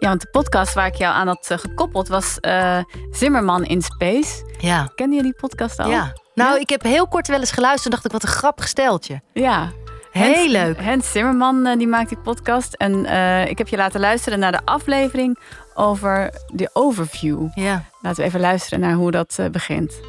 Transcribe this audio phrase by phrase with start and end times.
[0.00, 2.78] Ja, want de podcast waar ik jou aan had eh, gekoppeld was uh,
[3.10, 4.50] Zimmerman in Space.
[4.58, 4.92] Ja.
[4.94, 5.90] Kende je die podcast al?
[5.90, 6.12] Ja.
[6.34, 9.20] Nou, ik heb heel kort wel eens geluisterd en dacht ik, wat een grappig steltje.
[9.32, 9.72] Ja.
[10.10, 10.80] Heel leuk.
[10.80, 12.74] Hens Zimmerman uh, die maakt die podcast.
[12.74, 13.04] En
[13.48, 15.38] ik heb je laten luisteren naar de aflevering
[15.74, 17.48] over de overview.
[17.54, 17.84] Ja.
[18.00, 20.00] Laten we even luisteren naar hoe dat begint.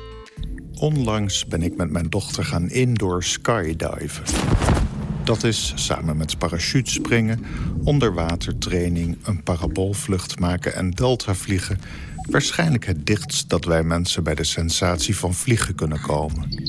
[0.80, 4.24] Onlangs ben ik met mijn dochter gaan indoor skydiven.
[5.30, 7.46] Dat is samen met parachutespringen,
[7.84, 11.80] onderwatertraining, een paraboolvlucht maken en deltavliegen
[12.30, 16.64] waarschijnlijk het dichtst dat wij mensen bij de sensatie van vliegen kunnen komen.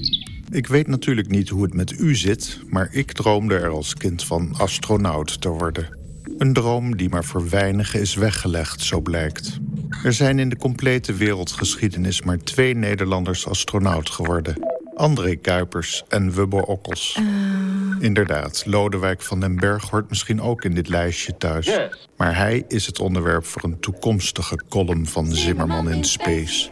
[0.51, 4.24] Ik weet natuurlijk niet hoe het met u zit, maar ik droomde er als kind
[4.24, 5.98] van astronaut te worden.
[6.38, 9.59] Een droom die maar voor weinigen is weggelegd, zo blijkt.
[10.04, 14.68] Er zijn in de complete wereldgeschiedenis maar twee Nederlanders astronaut geworden.
[14.95, 17.16] André Kuipers en Wubbo Okkels.
[17.20, 17.70] Uh...
[18.00, 21.78] Inderdaad, Lodewijk van den Berg hoort misschien ook in dit lijstje thuis.
[22.16, 26.71] Maar hij is het onderwerp voor een toekomstige column van Zimmerman in Space.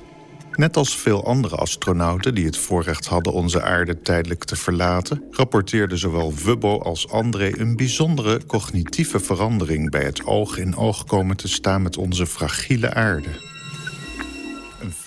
[0.53, 5.99] Net als veel andere astronauten die het voorrecht hadden onze aarde tijdelijk te verlaten, rapporteerden
[5.99, 11.49] zowel Wubbo als André een bijzondere cognitieve verandering bij het oog in oog komen te
[11.49, 13.48] staan met onze fragiele aarde.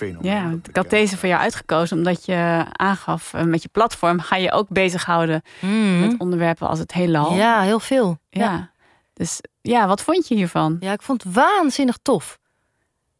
[0.06, 0.32] Fenomeen.
[0.32, 4.36] Ja, ik had deze voor jou uitgekozen omdat je aangaf eh, met je platform ga
[4.36, 6.00] je ook bezighouden mm.
[6.00, 7.34] met onderwerpen als het heelal.
[7.34, 8.18] Ja, heel veel.
[8.30, 8.42] Ja.
[8.42, 8.70] ja.
[9.12, 10.76] Dus ja, wat vond je hiervan?
[10.80, 12.38] Ja, ik vond het waanzinnig tof.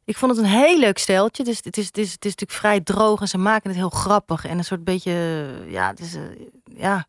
[0.04, 1.44] Ik vond het een heel leuk steltje.
[1.44, 3.90] Dus het is, het is, het is natuurlijk vrij droog en ze maken het heel
[3.90, 4.46] grappig.
[4.46, 6.22] En een soort beetje, ja, het is, uh,
[6.64, 7.06] ja,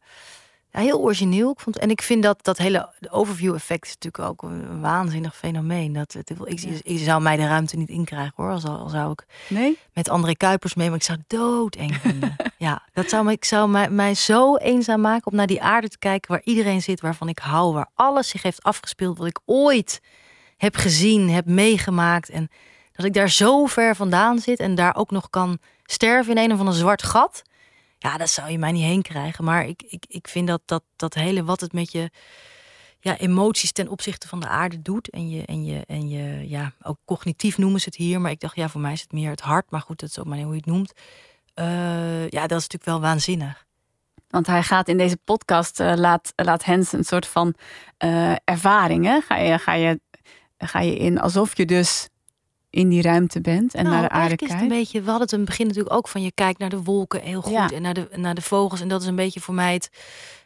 [0.73, 1.52] ja, heel origineel.
[1.52, 5.35] Ik vond, en ik vind dat dat hele overview effect is natuurlijk ook een, waanzinnig
[5.35, 5.93] fenomeen.
[5.93, 8.49] Dat, het, ik, ik, zou mij de ruimte niet inkrijgen hoor.
[8.49, 9.77] Als, al zou ik nee?
[9.93, 12.35] met André Kuipers mee, maar ik zou doodeng vinden.
[12.57, 15.97] ja, dat zou, ik zou mij, mij zo eenzaam maken om naar die aarde te
[15.97, 20.02] kijken waar iedereen zit, waarvan ik hou, waar alles zich heeft afgespeeld wat ik ooit
[20.58, 22.30] heb gezien, heb meegemaakt.
[22.30, 22.49] En
[22.91, 26.53] dat ik daar zo ver vandaan zit en daar ook nog kan sterven in een
[26.53, 27.41] of ander zwart gat.
[28.03, 29.43] Ja, dat zou je mij niet heen krijgen.
[29.43, 32.09] Maar ik, ik, ik vind dat, dat dat hele wat het met je
[32.99, 35.09] ja, emoties ten opzichte van de aarde doet.
[35.09, 38.21] En je, en je, en je ja, ook cognitief noemen ze het hier.
[38.21, 39.71] Maar ik dacht, ja, voor mij is het meer het hart.
[39.71, 40.93] Maar goed, dat is ook maar hoe je het noemt.
[41.55, 43.65] Uh, ja, dat is natuurlijk wel waanzinnig.
[44.30, 47.55] Want hij gaat in deze podcast, uh, laat, laat Hens een soort van
[48.03, 49.21] uh, ervaringen.
[49.21, 49.99] Ga je, ga, je,
[50.58, 52.09] ga je in alsof je dus
[52.73, 54.61] in die ruimte bent en nou, naar de aarde kijkt.
[54.61, 56.84] een beetje, we hadden het in het begin natuurlijk ook van je kijkt naar de
[56.84, 58.82] wolken heel goed en naar de, naar de vogels.
[58.82, 59.89] En dat is een beetje voor mij het,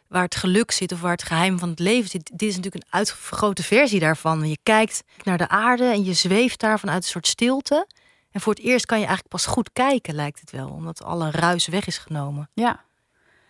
[0.08, 2.30] waar het geluk zit of waar het geheim van het leven zit.
[2.34, 4.48] Dit is natuurlijk een uitvergrote versie daarvan.
[4.48, 7.86] Je kijkt naar de aarde en je zweeft daar vanuit een soort stilte.
[8.30, 11.30] En voor het eerst kan je eigenlijk pas goed kijken, lijkt het wel, omdat alle
[11.30, 12.50] ruis weg is genomen.
[12.54, 12.84] Ja.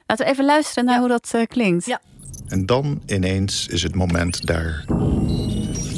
[0.07, 1.87] Laten we even luisteren naar hoe dat uh, klinkt.
[1.87, 2.01] Ja.
[2.47, 4.85] En dan ineens is het moment daar.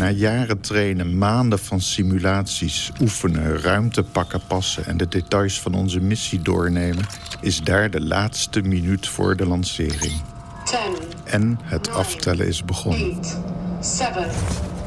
[0.00, 6.00] Na jaren trainen, maanden van simulaties, oefenen, ruimte pakken, passen en de details van onze
[6.00, 7.06] missie doornemen,
[7.40, 10.12] is daar de laatste minuut voor de lancering.
[10.64, 10.94] Ten,
[11.24, 13.18] en het aftellen is begonnen.
[13.80, 14.30] 7,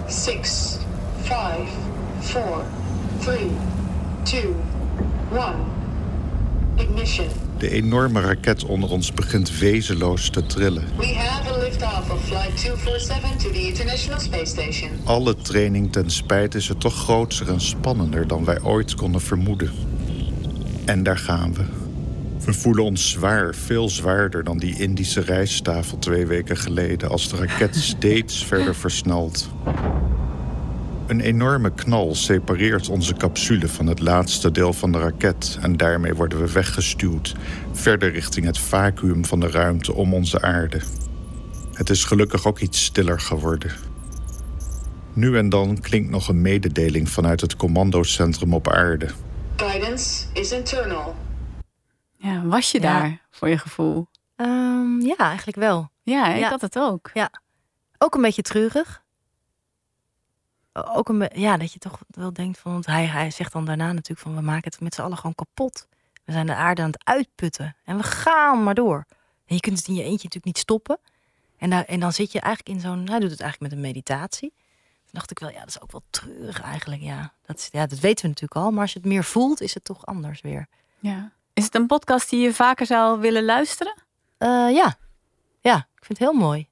[0.08, 0.78] 6,
[1.22, 1.70] 5,
[2.20, 2.42] 4,
[3.20, 3.38] 3,
[4.24, 4.42] 2,
[5.32, 5.56] 1.
[6.76, 7.43] Ignition.
[7.64, 10.84] De enorme raket onder ons begint wezenloos te trillen.
[10.98, 14.90] We have a lift-off of flight 247 to the International Space Station.
[15.04, 19.72] Alle training ten spijt is het toch groter en spannender dan wij ooit konden vermoeden.
[20.86, 21.64] En daar gaan we.
[22.46, 27.36] We voelen ons zwaar, veel zwaarder dan die Indische rijsttafel twee weken geleden, als de
[27.36, 29.50] raket steeds verder versnelt.
[31.14, 36.14] Een enorme knal separeert onze capsule van het laatste deel van de raket en daarmee
[36.14, 37.36] worden we weggestuwd,
[37.72, 40.82] verder richting het vacuüm van de ruimte om onze aarde.
[41.74, 43.72] Het is gelukkig ook iets stiller geworden.
[45.14, 49.10] Nu en dan klinkt nog een mededeling vanuit het commandocentrum op aarde.
[49.56, 51.16] Guidance is internal.
[52.18, 53.00] Ja, was je Ja.
[53.00, 54.08] daar voor je gevoel?
[54.36, 55.92] Ehm, ja, eigenlijk wel.
[56.04, 56.50] Ja, ik Ja.
[56.50, 57.10] had het ook.
[57.14, 57.30] Ja.
[57.98, 59.03] Ook een beetje treurig.
[60.74, 63.92] Ook een ja, dat je toch wel denkt van, want hij, hij zegt dan daarna
[63.92, 65.88] natuurlijk van, we maken het met z'n allen gewoon kapot.
[66.26, 69.06] We zijn de aarde aan het uitputten en we gaan maar door.
[69.46, 70.98] En je kunt het in je eentje natuurlijk niet stoppen.
[71.58, 73.88] En, daar, en dan zit je eigenlijk in zo'n, hij doet het eigenlijk met een
[73.88, 74.54] meditatie.
[75.04, 77.02] Toen dacht ik wel, ja, dat is ook wel treurig eigenlijk.
[77.02, 79.62] Ja, dat, is, ja, dat weten we natuurlijk al, maar als je het meer voelt,
[79.62, 80.68] is het toch anders weer.
[81.00, 81.32] Ja.
[81.54, 83.94] Is het een podcast die je vaker zou willen luisteren?
[84.38, 84.96] Eh, ja.
[85.62, 86.68] ja, ik vind het heel mooi.